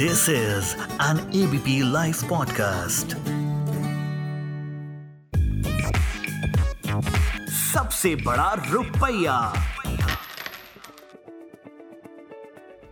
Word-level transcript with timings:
This 0.00 0.28
is 0.28 0.76
an 1.00 1.18
ABP 1.34 1.82
Life 1.92 2.18
podcast. 2.28 3.14
सबसे 7.50 8.14
बड़ा 8.14 8.52
रुपया 8.70 9.52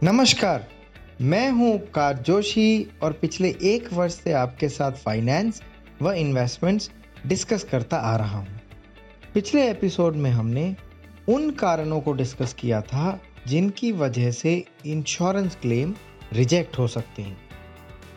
नमस्कार, 0.03 0.69
मैं 1.21 1.51
हूँ 1.51 1.75
उपकार 1.75 2.17
जोशी 2.19 2.91
और 3.03 3.13
पिछले 3.13 3.49
एक 3.63 3.93
वर्ष 3.93 4.15
से 4.15 4.33
आपके 4.33 4.69
साथ 4.69 4.93
फाइनेंस 4.93 5.63
व 6.03 6.13
इन्वेस्टमेंट्स 6.13 6.91
डिस्कस 7.27 7.65
करता 7.65 7.97
आ 7.97 8.17
रहा 8.17 8.39
हूँ। 8.39 8.61
पिछले 9.35 9.71
एपिसोड 9.71 10.17
में 10.17 10.31
हमने 10.31 10.77
उन 11.29 11.51
कारणों 11.51 12.01
को 12.01 12.13
डिस्कस 12.13 12.57
किया 12.59 12.81
था 12.81 13.21
जिनकी 13.47 13.93
वजह 13.93 14.31
से 14.31 14.65
इंश्योरेंस 14.87 15.57
क्लेम 15.63 15.95
रिजेक्ट 16.33 16.79
हो 16.79 16.89
सकते 16.89 17.23
हैं। 17.23 17.39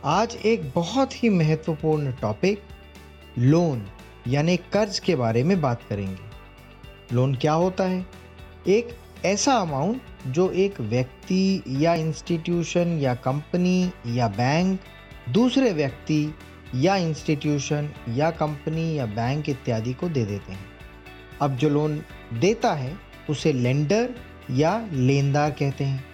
आज 0.06 0.36
एक 0.36 0.72
बहुत 0.76 1.24
ही 1.24 1.30
महत्वपूर्ण 1.30 2.12
टॉपिक, 2.12 2.62
लोन, 3.40 3.88
यानी 4.28 4.58
कर्ज 4.58 5.00
के 5.00 5.16
बारे 5.16 5.44
में 5.44 5.62
बात 5.62 5.84
करेंगे। 5.90 6.30
लोन 7.16 7.36
क्या 7.36 7.54
होता 7.54 7.84
है? 7.84 8.06
एक 8.68 8.98
ऐसा 9.26 9.54
अमाउंट 9.54 10.02
जो 10.28 10.52
एक 10.52 10.82
व्यक्ति 10.82 11.64
या 11.68 11.94
इंस्टीट्यूशन 11.94 13.00
या 13.00 13.16
कंपनी 13.16 13.92
या 14.08 14.28
बैंक 14.28 14.82
दूसरे 15.30 15.72
व्यक्ति 15.72 16.34
या 16.76 16.96
इंस्टीट्यूशन 16.96 17.90
या 18.10 18.32
कंपनी 18.32 18.98
या 18.98 19.06
बैंक 19.06 19.50
इत्यादि 19.50 19.94
को 19.94 20.10
दे 20.10 20.26
देते 20.26 20.52
हैं। 20.52 20.66
अब 21.42 21.56
जो 21.56 21.70
लोन 21.70 22.04
देता 22.34 22.74
है, 22.74 22.98
उसे 23.30 23.54
लेंडर 23.54 24.10
या 24.52 24.88
लेनदार 24.92 25.52
कहते 25.52 25.84
हैं। 25.84 26.06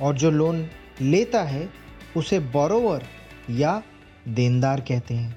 और 0.00 0.14
जो 0.14 0.30
लोन 0.30 0.68
लेता 1.00 1.42
है, 1.42 1.68
उसे 2.16 2.38
बोरोवर 2.38 3.04
या 3.50 3.82
देनदार 4.28 4.80
कहते 4.80 5.14
हैं। 5.14 5.36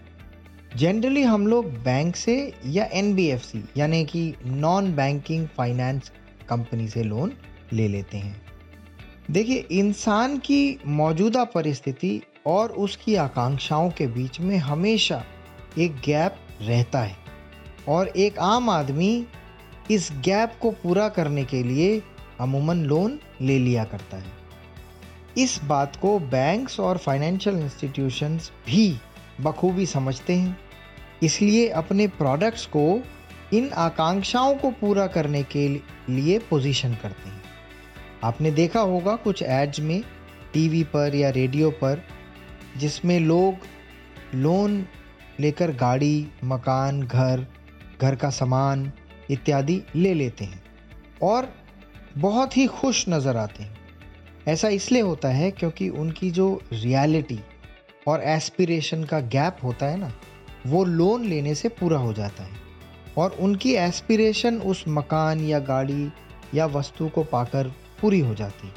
जनरली 0.76 1.22
हम 1.22 1.48
लोग 1.48 1.66
बैंक 1.84 2.16
से 2.16 2.54
या 2.66 2.86
एनबीएफसी 2.86 3.64
यानी 3.78 4.06
कि 4.06 4.36
नॉन 4.46 4.96
बैंकिंग 4.96 5.48
फाइनेंस 5.48 6.12
कंपनी 6.50 6.88
से 6.88 7.04
लोन 7.04 7.34
ले 7.74 7.88
लेते 7.88 8.18
हैं। 8.18 8.42
देखिए, 9.32 9.68
इंसान 9.72 10.38
की 10.38 10.80
मौजूदा 10.88 11.44
परिस्थिति 11.44 12.22
और 12.46 12.70
उसकी 12.70 13.16
आकांक्षाओं 13.16 13.90
के 13.90 14.08
बीच 14.08 14.40
में 14.40 14.58
हमेशा 14.58 15.24
एक 15.80 15.96
गैप 16.06 16.36
रहता 16.62 17.00
है 17.00 17.16
और 17.88 18.08
एक 18.08 18.40
आम 18.40 18.70
आदमी 18.70 19.26
इस 19.92 20.10
गैप 20.12 20.54
को 20.62 20.72
पूरा 20.72 21.10
करने 21.10 21.46
के 21.46 21.64
लिए 21.64 22.02
अमूमन 22.40 22.78
लोन 22.78 23.20
ले 23.42 23.60
लिया 23.60 23.84
करता 23.84 24.18
है। 24.18 24.41
इस 25.38 25.60
बात 25.64 25.96
को 25.96 26.20
बैंक्स 26.20 26.80
और 26.80 26.98
फाइनेंशियल 26.98 27.60
इंस्टीट्यूशंस 27.60 28.52
भी 28.66 28.98
बखूबी 29.42 29.86
समझते 29.86 30.34
हैं। 30.34 30.58
इसलिए 31.24 31.68
अपने 31.70 32.08
प्रोडक्ट्स 32.08 32.66
को 32.66 33.02
इन 33.54 33.70
आकांक्षाओं 33.70 34.56
को 34.56 34.72
पूरा 34.72 35.08
करने 35.08 35.44
के 35.44 35.68
लिए 36.10 36.40
पोजीशन 36.40 36.94
करते 36.94 37.30
हैं। 37.30 37.42
आपने 38.24 38.52
देखा 38.52 38.80
होगा 38.80 39.16
कुछ 39.16 39.44
एड्स 39.44 39.80
में, 39.80 40.04
टीवी 40.54 40.84
पर 40.84 41.16
या 41.16 41.30
रेडियो 41.30 41.72
पर, 41.72 42.04
जिसमें 42.78 43.20
लोग 43.20 44.36
लोन 44.36 44.86
लेकर 45.40 45.72
गाड़ी, 45.72 46.28
मकान, 46.44 47.02
घर 47.02 47.46
घर 48.02 48.16
का 48.16 48.30
सामान 48.30 48.92
इत्यादि 49.32 49.82
ले 49.96 50.14
लेते 50.14 50.46
हैं 50.46 50.64
और 51.22 51.54
बहुत 52.18 52.58
ही 52.58 52.66
खुश 52.68 53.06
नज़र 53.10 53.38
आते 53.38 53.64
हैं। 53.64 53.81
ऐसा 54.48 54.68
इसलिए 54.68 55.02
होता 55.02 55.30
है 55.30 55.52
क्योंकि 55.52 55.90
उनकी 55.90 56.32
जो 56.32 56.62
रियलिटी 56.74 57.40
और 58.08 58.22
एस्पिरेशन 58.22 59.04
का 59.04 59.20
गैप 59.20 59.58
होता 59.64 59.86
है 59.86 59.98
ना, 59.98 60.12
वो 60.68 60.84
लोन 60.86 61.26
लेने 61.26 61.56
से 61.56 61.70
पूरा 61.70 61.98
हो 61.98 62.14
जाता 62.14 62.44
है। 62.44 62.60
और 63.18 63.32
उनकी 63.32 63.74
एस्पिरेशन 63.74 64.58
उस 64.58 64.84
मकान 64.88 65.42
या 65.42 65.60
गाड़ी 65.60 66.12
या 66.56 66.66
वस्तु 66.66 67.10
को 67.10 67.24
पाकर 67.24 67.68
पूरी 68.02 68.20
हो 68.20 68.36
जाती 68.36 68.68
है, 68.68 68.74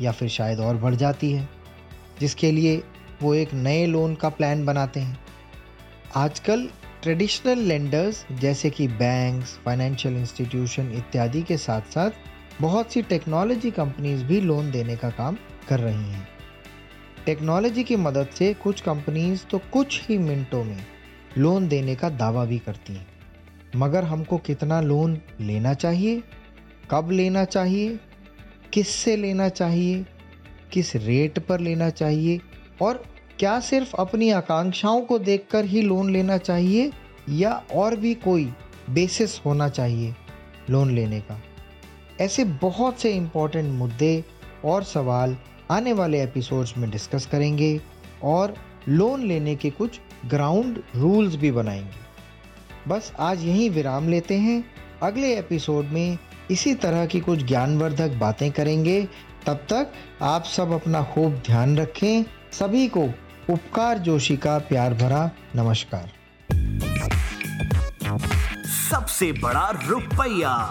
या 0.00 0.12
फिर 0.12 0.28
शायद 0.28 0.60
और 0.60 0.76
बढ़ 0.76 0.94
जाती 0.94 1.32
है, 1.32 1.48
जिसके 2.20 2.50
लिए 2.52 2.82
वो 3.22 3.34
एक 3.34 3.54
नए 3.54 3.86
लोन 3.86 4.14
का 4.14 4.28
प्लान 4.28 4.64
बनाते 4.66 5.00
हैं। 5.00 5.18
आजकल 6.16 6.68
ट्रेडिशनल 7.02 7.58
लेंडर्स 7.58 8.24
जैसे 8.32 8.70
कि 8.70 8.88
बैंक्स 8.88 9.58
फाइनेंशियल 9.64 10.16
इंस्टीट्यूशन 10.16 10.92
इत्यादि 10.92 11.42
के 11.42 11.56
साथ 11.56 11.80
साथ 11.80 12.10
बहुत 12.60 12.92
सी 12.92 13.02
टेक्नोलॉजी 13.02 13.70
कंपनीज़ 13.70 14.24
भी 14.24 14.40
लोन 14.40 14.70
देने 14.70 14.96
का 14.96 15.10
काम 15.10 15.36
कर 15.68 15.80
रही 15.80 16.10
हैं। 16.10 16.28
टेक्नोलॉजी 17.26 17.84
की 17.84 17.96
मदद 17.96 18.26
से 18.26 18.54
कुछ 18.54 18.80
कंपनीज़ 18.80 19.44
तो 19.50 19.58
कुछ 19.72 20.08
ही 20.08 20.18
मिनटों 20.18 20.64
में 20.64 20.78
लोन 21.38 21.68
देने 21.68 21.94
का 21.94 22.10
दावा 22.10 22.44
भी 22.44 22.58
करती 22.58 22.92
हैं। 22.92 23.06
मगर 23.76 24.04
हमको 24.04 24.38
कितना 24.38 24.80
लोन 24.80 25.20
लेना 25.40 25.74
चाहिए? 25.74 26.22
कब 26.90 27.10
लेना 27.10 27.44
चाहिए? 27.44 28.00
किस 28.72 28.88
से 28.88 29.16
लेना 29.16 29.48
चाहिए? 29.48 30.06
किस 30.72 30.96
रेट 30.96 31.38
पर 31.38 31.60
लेना 31.60 31.90
चाहिए? 31.90 32.40
और 32.82 33.04
क्या 33.38 33.60
सिर्फ़ 33.60 33.96
अपनी 33.96 34.30
आकांक्षाओं 34.30 35.00
को 35.00 35.18
देखकर 35.18 35.64
ही 35.64 35.82
लोन 35.82 36.12
लेना 36.12 36.38
चाहिए? 36.38 36.92
या 37.28 37.64
और 37.74 37.96
भी 37.96 38.14
कोई 38.14 38.52
बेसिस 38.90 39.40
होना 39.46 39.68
चाहिए 39.68 40.14
लोन 40.70 40.90
लेने 40.90 41.20
का? 41.20 41.42
ऐसे 42.20 42.44
बहुत 42.44 43.00
से 43.00 43.12
इम्पोर्टेंट 43.12 43.74
मुद्दे 43.74 44.24
और 44.64 44.82
सवाल 44.82 45.36
आने 45.70 45.92
वाले 45.92 46.22
एपिसोड्स 46.22 46.78
में 46.78 46.90
डिस्कस 46.90 47.26
करेंगे 47.26 47.80
और 48.22 48.54
लोन 48.88 49.22
लेने 49.22 49.56
के 49.56 49.70
कुछ 49.70 50.00
ग्राउंड 50.26 50.82
रूल्स 50.96 51.34
भी 51.34 51.52
बनाएँगे। 51.52 52.08
बस 52.88 53.12
आज 53.20 53.44
यहीं 53.44 53.70
विराम 53.70 54.08
लेते 54.08 54.38
हैं। 54.38 54.64
अगले 55.02 55.38
एपिसोड 55.38 55.84
में 55.84 56.18
इसी 56.50 56.74
तरह 56.74 57.06
की 57.06 57.20
कुछ 57.20 57.44
ज्ञानवर्धक 57.44 58.08
बातें 58.08 58.52
करेंगे। 58.52 59.08
तब 59.46 59.54
तक 59.54 59.92
आप 60.22 60.44
सब 60.44 60.70
अपना 60.72 61.02
खूब 61.02 61.42
ध्यान 61.46 61.78
रखें। 61.78 62.24
सभी 62.52 62.88
को 62.88 63.02
उपकार 63.50 63.98
जोशी 63.98 64.36
का 64.36 64.58
प्यार 64.58 64.94
भरा 64.94 65.30
नमस्कार। 65.56 66.12
सबसे 68.90 69.32
बड़ा 69.32 69.82
रुपया। 69.86 70.70